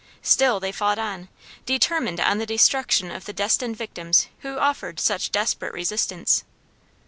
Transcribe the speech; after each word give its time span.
Still 0.23 0.59
they 0.59 0.71
fought 0.71 0.97
on, 0.97 1.29
determined 1.67 2.19
on 2.19 2.39
the 2.39 2.47
destruction 2.47 3.11
of 3.11 3.25
the 3.25 3.33
destined 3.33 3.77
victims 3.77 4.29
who 4.39 4.57
offered 4.57 4.99
such 4.99 5.31
desperate 5.31 5.73
resistance. 5.75 6.43